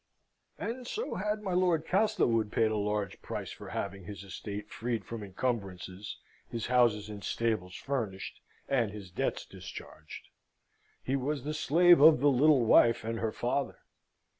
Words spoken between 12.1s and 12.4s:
the